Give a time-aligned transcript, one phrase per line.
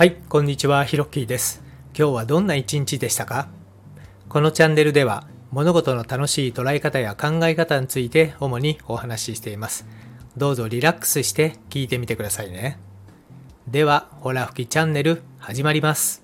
[0.00, 1.62] はい、こんにちは、ひろっきーです。
[1.94, 3.50] 今日はどんな一日でしたか？
[4.30, 9.86] このチャンネルでは物事の楽しい捉え方や考え方について主にお話ししています。
[10.38, 12.78] どうぞリラックスして聞いてみてくださいね。
[13.68, 16.22] では、ホラ吹きチャンネル始まります。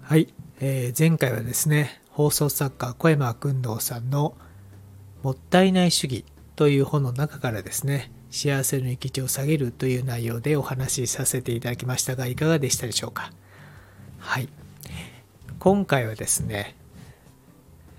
[0.00, 4.34] はい、えー前回はですね、放送作家小山君堂さんの
[5.22, 13.32] もったいない主義という本の中からですね、幸せの域地を下げるという内容でお話しさせていただきましたが、いかがでしたでしょうか？
[14.18, 14.48] はい。
[15.58, 16.76] 今回はですね、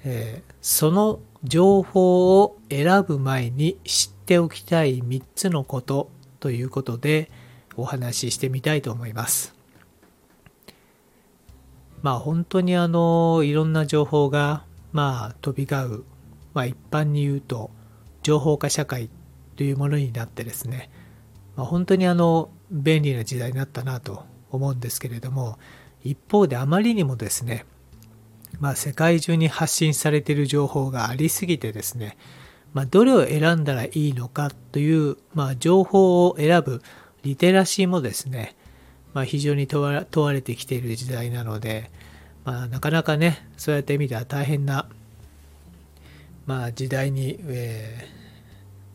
[0.03, 6.09] えーその情報を選ぶ前に知っておきたい3つのこと
[6.41, 7.31] ということで
[7.77, 9.55] お話ししてみたいと思います。
[12.01, 16.03] まあ本当にあのいろんな情報がまあ飛び交う、
[16.53, 17.71] まあ、一般に言うと
[18.23, 19.09] 情報化社会
[19.57, 20.89] というものになってですね、
[21.57, 25.59] まあ、本当にあの便利な時代になったなと思うんですけれども
[26.03, 27.65] 一方であまりにもですね
[28.59, 32.17] まあ、世界中に発信されている情報がありすぎてですね、
[32.73, 36.81] まあ、どれを選んだらいいのかという、まあ、情報を選ぶ
[37.23, 38.55] リテラシーもですね、
[39.13, 41.91] まあ、非常に問われてきている時代なので、
[42.45, 44.89] まあ、なかなかねそうやって見たら大変な、
[46.47, 48.07] まあ、時代に、え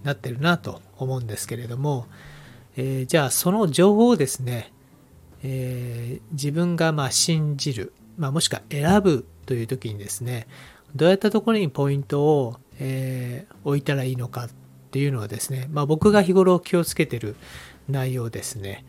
[0.04, 2.06] なってるなと思うんですけれども、
[2.76, 4.72] えーじゃあその情報をですね、
[5.42, 10.46] えー自分がまあ信じる、まあ、もしくは選ぶという時にですね
[10.94, 14.50] どういったところにポイントを、えー置いたらいいのかっ
[14.90, 17.36] ていうのはですね、まあ、僕が日頃気をつけてる
[17.88, 18.84] 内容ですね、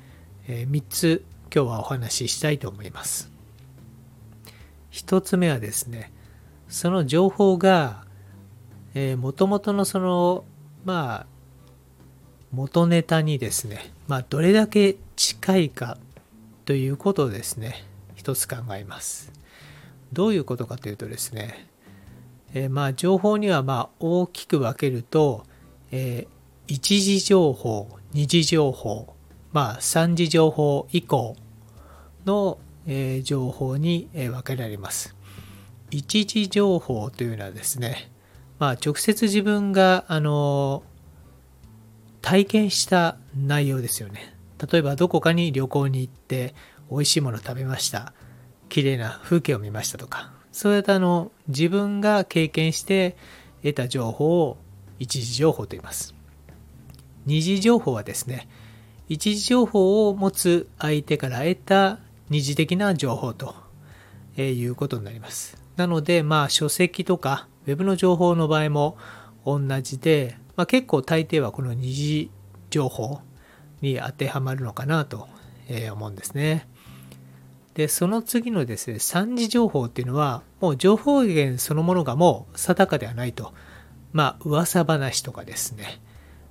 [0.48, 3.32] え3つ今日はお話ししたいと思います。
[4.92, 6.12] 1つ目はですね
[6.70, 8.06] その情報が
[9.18, 10.46] もともとのその
[10.86, 11.34] まあ
[12.52, 15.98] 元ネタにですね、まあ、どれだけ近いか
[16.66, 17.84] ということをですね
[18.16, 19.32] 一つ考えます。
[20.14, 21.68] どういうことかというとですね、
[22.54, 25.46] えーまあ情報にはま大きく分けると、
[25.92, 26.34] えー
[26.66, 29.14] 一次情報二次情報
[29.52, 31.36] まあ三次情報以降
[32.26, 32.58] の、
[32.88, 35.16] えー情報に、分けられます。
[35.92, 38.10] 一次情報というのはですね
[38.60, 40.84] まあ直接自分があの
[42.22, 44.36] 体験した内容ですよね。
[44.72, 46.56] 例えばどこかに旅行に行って
[46.90, 48.14] 美味しいものを食べました。
[48.70, 50.32] 綺麗な風景を見ましたとか。
[50.52, 53.18] そういったあの自分が経験して
[53.64, 54.58] 得た情報を
[55.00, 56.14] 一次情報と言います。
[57.26, 58.48] 二次情報はですね
[59.10, 62.00] 一次情報を持つ相手から得た
[62.30, 63.56] 二次的な情報と
[64.36, 65.58] えーいうことになります。
[65.76, 68.98] なのでまあ書籍とかウェブの情報の場合も
[69.46, 72.32] 同じで、まあ、結構大抵はこの二次
[72.70, 73.22] 情報
[73.82, 75.28] に当てはまるのかなと
[75.68, 76.68] えー思うんですね。
[77.74, 83.54] でその次のですね三次情報っていうのはもう情報源そのものがもう定かではないと。
[84.12, 86.00] まあ噂話とかですね。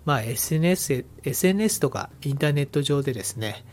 [0.05, 3.65] まあ SNS, SNS とかインターネット上でですね。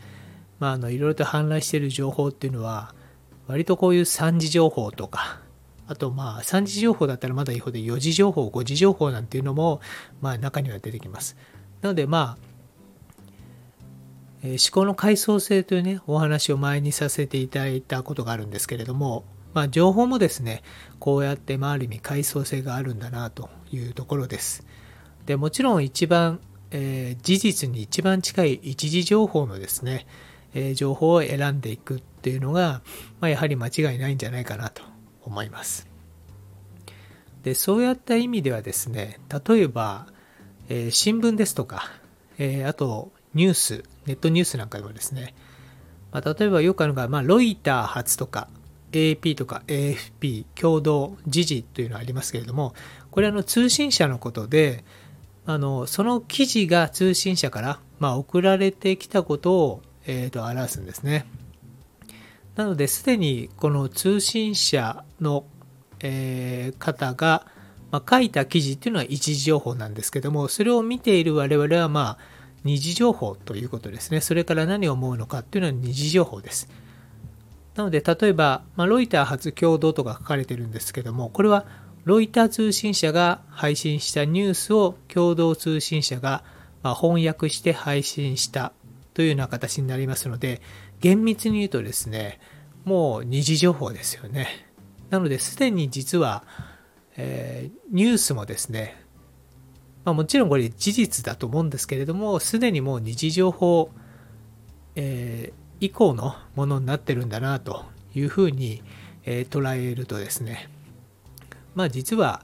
[0.60, 2.94] まああのいろいろと氾濫している情報っていうのは
[3.46, 5.40] 割とこういう三次情報とか
[5.86, 9.80] あとまあ三次情報だったらまだいいほど四次情報五次情報なんていうのも
[10.20, 11.36] まあ中には出てきます。
[11.82, 12.50] なのでまあ
[14.42, 20.62] えー思考の階層性というねお話を前にさせていただいたことがあるんですけれども、まあ、情報もですね
[20.98, 24.64] こうやってまあある意味階層性があるんだなというところです。
[25.26, 26.40] でもちろん一番、
[26.70, 30.06] えー事実に一番近い一次情報のですね、
[30.54, 32.82] え情報を選んでいくっていうのが、
[33.20, 34.82] まあ、やはり間違いないんじゃないかなと
[35.22, 35.88] 思います。
[37.42, 40.06] でそういった意味ではですね例えば、
[40.68, 41.90] えー新聞ですとか、
[42.38, 45.34] えーあとニュースネットニュースなんかでもですね、
[46.12, 48.48] まあ、例えばよくあるのが、まあ、ロイター発とか
[48.92, 52.74] AP とか AFP 共同時事というのがありますけれども
[53.12, 54.84] これはあの通信社のことで
[55.46, 59.82] あのその記事が通信社から、まあ、送られてきたことを、
[60.12, 61.24] えーと表すんですね。
[62.56, 65.44] なのですでにこの通信社の、
[66.00, 67.46] えー方が、
[67.92, 72.18] まあ、書いた記事っていうのは一時情報なんですけどもそれを見ている我々はまあ
[72.64, 74.20] 二次情報ということですね。
[74.20, 76.68] それから何を思うのかっていうのは二次情報です。
[77.76, 81.64] なので例えば、まあ、ロイター発共同とか書かれてるんですけどもこれは
[82.04, 86.42] ロイター通信社が配信したニュースを共同通信社が
[86.82, 88.72] ま翻訳して配信した
[89.14, 90.60] というような形になりますので
[91.00, 92.40] 厳密に言うとですね
[92.84, 94.48] もう二次情報ですよね
[95.10, 96.44] なのですでに実は、
[97.16, 98.96] えーニュースもですね
[100.02, 103.90] まあ、もちろんこれ事実だと思うんですけれどもすでにもう二次情報、
[104.94, 108.82] えー以降のものになってるんだなというふうに、
[109.24, 110.68] えー、捉えるとですね
[111.74, 112.42] まあ実は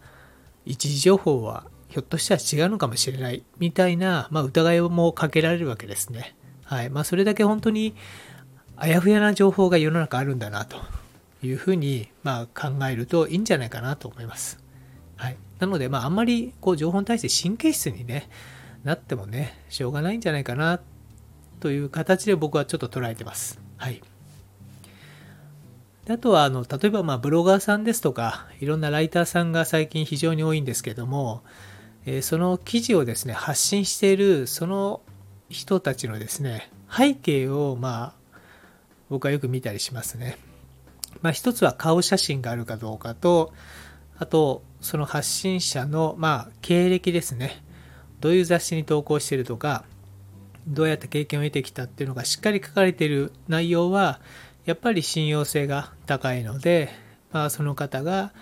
[0.64, 6.35] 一時情報はひょっとしたら違うのかもしれないみたいな、まあ、疑いもかけられるわけですね。
[6.66, 7.94] はいまあ、それだけ本当に
[8.76, 10.76] あやふやな情報が世の中あるんだなと
[11.42, 14.58] いうふうに、まあ、考えるといいんじゃないかなと思います。
[15.16, 18.28] はい、なので、まあ、あんまりこう情報に対して神経質に、ね、
[18.84, 20.80] なってもねしょうがないんじゃないかな
[21.60, 23.60] という形で僕はちょっと捉えてます。
[23.76, 24.02] はい、
[26.08, 31.42] あとはあの例えばまあブロガーさんですとかいろんなライターさんが最近非常に多いんですけども、
[32.06, 35.00] えその記事をですね発信しているその
[35.48, 38.38] 人たちのですね背景をまあ
[39.08, 40.38] 僕はよく見たりしますね。
[41.22, 43.52] まあ、一つは顔写真があるかどうかと
[44.18, 47.62] あとその発信者のまあ経歴ですね
[48.20, 49.84] どういう雑誌に投稿してるとか
[50.66, 54.20] どうやって経験を得てきたっていうのがしっかり書かれている内容は
[54.64, 56.90] やっぱり信用性が高いので、
[57.32, 58.32] まあ、その方が、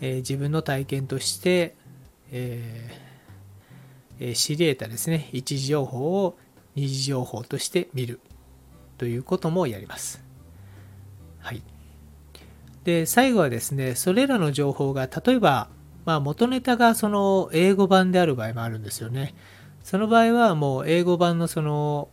[0.00, 1.74] えー、自分の体験として、
[2.32, 3.09] えー、
[4.34, 6.36] 知り得たですね一時情報を
[6.74, 8.20] 二次情報として見る
[8.98, 10.22] ということもやります。
[11.38, 11.62] はい。
[12.84, 15.68] で、最後はですね、それらの情報が例えば、
[16.04, 19.34] まあ、元ネタがその英語版である場合もあるんですよね。
[19.82, 22.08] その場合はもう英語版のその、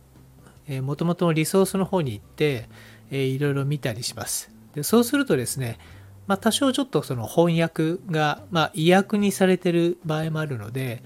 [0.66, 2.68] えー、元々のリソースの方に行って、
[3.10, 4.50] えー、いろいろ見たりします。
[4.74, 5.78] でそうするとですね、
[6.26, 11.02] まあ、多少ちょっとその翻訳が、まあ、意訳にされてる場合もあるので、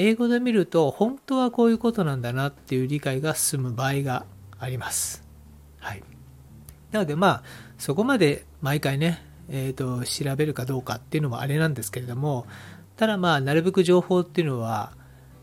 [0.00, 5.24] 英語で見ると本当はこういうことなんだなっていう理解が進む場合があります。
[5.80, 6.02] はい。
[6.92, 7.42] なのでまあ、
[7.78, 12.46] そこまで毎回ね、えーと、調べるかどうかっていうのもあれなんですけれども、
[12.96, 14.92] ただまあ、なるべく情報っていうのは、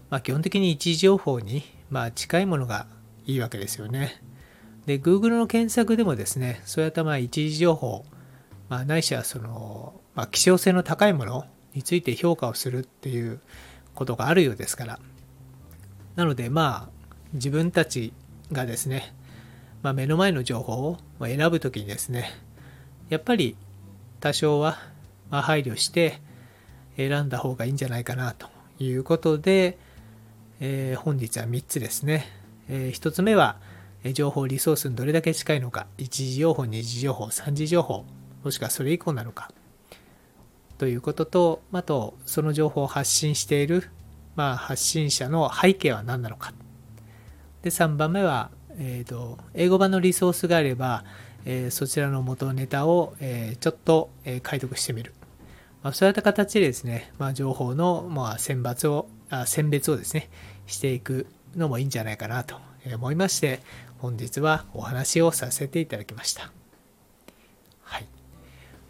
[0.10, 2.88] まあ、基本的に一時情報に、まあ、近いものが
[3.26, 4.22] いいわけですよね。
[4.86, 8.06] で、Google の検索でもですね、そうやったまあ一時情報、
[8.70, 13.42] まあ、ないしはその、まあ、希少性の高いものについて評価をするっていう
[13.96, 15.00] ことがあるようですから。
[16.16, 18.14] なので、まあ、自分たち
[18.52, 19.14] がですね、
[19.82, 22.32] まあ、目の前の情報を選ぶときにですね、
[23.10, 23.56] やっぱり
[24.20, 24.78] 多少は
[25.30, 26.20] 配慮して
[26.98, 28.48] 選んだ方がいいんじゃないかなと
[28.80, 29.78] いうことで、
[30.60, 32.26] えー、本日は3つですね。
[32.70, 33.58] えー、1つ目は、
[34.14, 38.06] 情報リソースにどれだけ近いのか、1次情報、2次情報、3次情報、
[38.44, 39.52] もしくはそれ以降なのか、
[40.78, 43.90] ということと、あと、その情報を発信している、
[44.36, 46.54] まあ、発信者の背景は何なのか。
[47.62, 51.06] で、3番目は、えーと、英語版のリソースがあれば、
[51.46, 55.14] えー、そちらの元ネタを、えー、ちょっと、え、解読してみる。
[55.84, 60.30] まあ、そういった形でですね、まあ、情報の、まあ、選抜をあ、選別をですね、
[60.68, 62.58] していくのもいいんじゃないかなと
[62.94, 63.62] 思いまして、
[64.00, 66.52] 本日はお話をさせていただきました。
[67.84, 68.08] はい。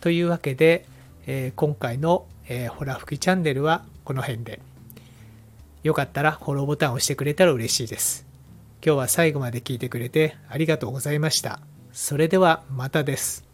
[0.02, 0.86] というわけで、
[1.27, 4.60] え今回の、えー、ホラ吹きチャンネルはこの辺で。
[5.83, 8.25] よかったらフォローボタンを押してくれたら嬉しいです。
[8.83, 11.60] 今日は最後まで聞いてくれてありがとうございました。
[11.92, 13.44] それではまたです。